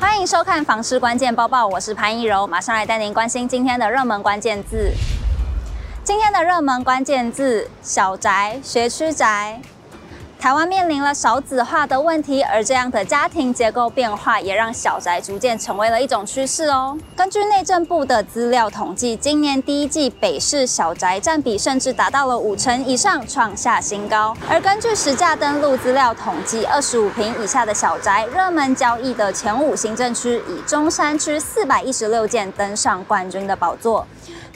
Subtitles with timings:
[0.00, 4.90] 欢迎收看房市关键报报，我是潘一柔，马上来带您关心今天的热门关键字。
[6.02, 9.60] 今天的热门关键字：小宅、学区宅。
[10.40, 16.96] 台湾面临了少子化的问题，而这样的家庭结构变化也让小宅逐渐成为了一种趋势哦。
[17.14, 24.34] 根据内政部的资料统计，今年第一季北市小宅占比甚至达到了五成以上，创下新高。
[24.48, 34.06] 而根据实价登录资料统计，二十五平以下的小宅热门交易的前五行政区，以中山区四百一十六件登上冠军的宝座。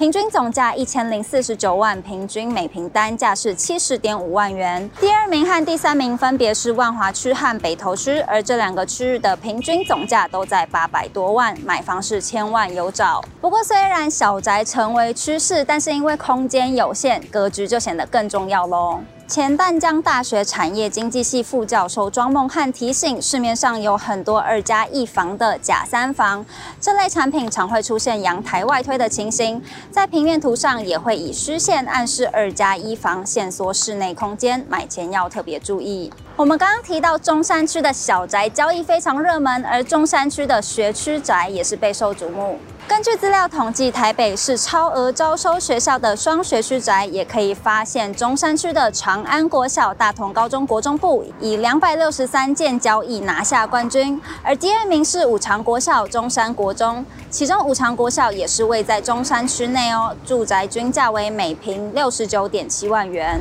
[0.00, 4.90] 平均总价一千零四十九万，平均每平单价是七十点五万元。
[4.98, 13.22] 第二名和第三名分别是万华区和北投区，而这两个区域的平均总价都在八百多万，买房是千万有找。
[13.42, 19.00] 不过，虽然小宅成为趋势，但是因为空间有限，格局就显得更重要喽。
[19.30, 26.44] 前淡江大学产业经济系副教授庄梦汉提醒，市面上有很多二加一房的假三房，
[26.80, 36.12] 这类产品常会出现阳台外推的情形，在平面图上也会以虚线暗示二加一房，限缩室内空间，买前要特别注意。
[36.34, 42.58] 我们刚刚提到中山区的小宅交易非常热门，而中山区的学区宅也是备受瞩目。
[42.90, 63.40] 根据资料统计，台北市超额招收学校的双学区宅，也可以发现中山区的长安国小、大同高中国中部以两百六十三件交易拿下冠军，而第二名是五常国小、中山国中，其中五常国小也是位在中山区内哦，住宅均价为每平六十九点七万元。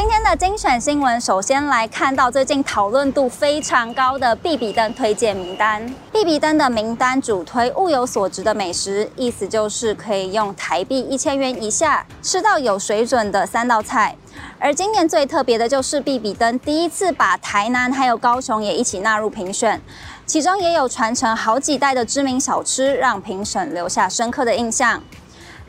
[0.00, 5.94] 今天的精选新闻，首先来看到最近讨论度非常高的必比登推荐名单。
[6.10, 14.16] 必比登的名单主推物有所值的美食，意思就是可以用台币一千元以下吃到有水准的三道菜。
[14.58, 19.78] 而今年最特别的就是必比登第一次把台南还有高雄也一起纳入评选，
[20.24, 25.02] 其中也有传承好几代的知名小吃，让评审留下深刻的印象。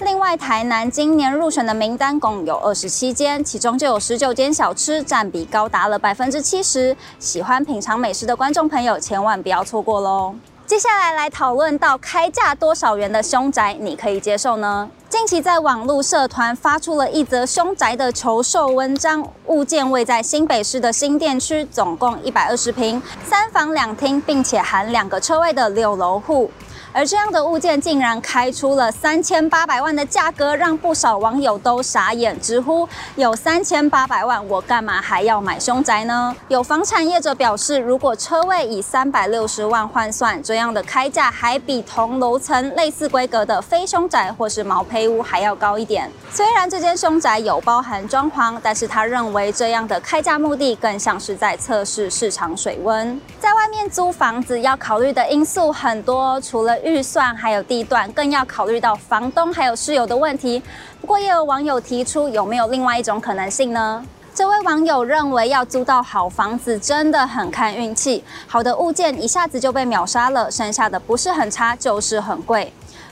[0.03, 6.95] 另外，台南今年入选的名单共有二十七间，其中就有十九间小吃，占比高达了百分之七十。
[7.19, 10.33] 喜欢品尝美食的观众朋友，千万不要错过喽！
[10.65, 14.89] 接下来来讨论到开价多少元的凶宅，你可以接受呢？
[15.07, 26.49] 近期在网络社团发出了一则凶宅的求售文章，物件位在新北市的新店区，总共一百二十平，三房两厅，并且含两个车位的六楼户。
[26.93, 36.35] 而这样的物件竟然开出了三千八百万的价格，让不少网友都傻眼，直呼有三千八百万，我干嘛还要买凶宅呢？
[36.49, 46.11] 有房产业者表示，如果车位以三百六十万换算，这样的开价还比同楼层类似规格的非凶宅或是毛坯屋还要高一点。
[46.29, 53.19] 虽然这间凶宅有包含装潢，但是他认为这样的开价目的更像是在测试市场水温。
[53.39, 60.61] 在外面租房子要考虑的因素很多，除了预算还有地段，更要考虑到房东还有室友的问题。
[60.99, 64.05] 不过也有网友提出，有没有另外一种可能性呢？
[64.33, 72.71] 这位网友认为，要租到好房子真的很看运气，好的物件一下子就被秒杀了，剩下的不是很差就是很贵。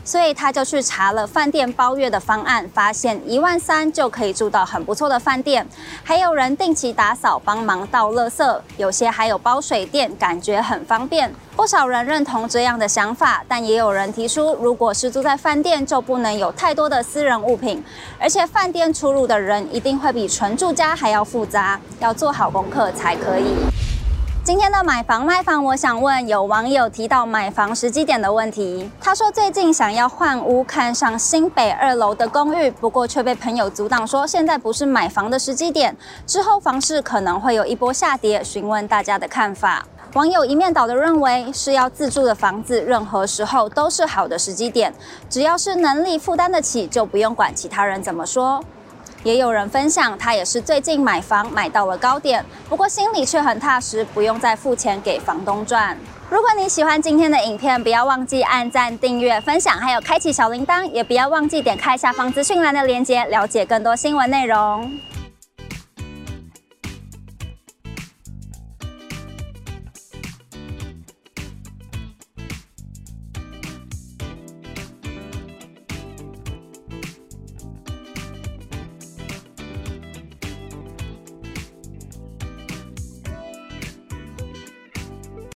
[0.10, 5.64] 所以他就去查了饭店包月的方案，发现一万三就可以住到很不错的饭店，
[6.04, 11.32] 还有人定期打扫、帮忙倒垃圾，有些还有包水电，感觉很方便。
[11.56, 17.84] 不少人认同这样的想法，但也有人提出，如果是住在饭店，就不能有太多的私人物品，
[18.20, 23.79] 而且饭店出入的人一定会比纯住家还要复杂，要做好功课才可以。
[24.42, 28.90] 今天的买房卖房，我想问有网友提到买房时机点的问题。
[29.00, 35.96] 他说最近想要换屋，看上新北二楼的公寓，不过却被朋友阻挡，说现在不是买房的时机点，
[36.26, 38.44] 之后房市可能会有一波下跌。
[38.44, 39.86] 询问大家的看法。
[40.14, 44.92] 网友一面倒的认为是要自住的房子，任何时候都是好的时机点，
[45.30, 48.64] 只要是能力负担得起，就不用管其他人怎么说。
[49.24, 55.98] 也有人分享，他也是最近买房买到了高点，不过心里却很踏实，不用再付钱给房东赚。
[56.30, 65.00] 如果你喜欢今天的影片，不要忘记按赞、订阅、分享，还有开启小铃铛，也不要忘记点开下方资讯栏的链接，了解更多新闻内容。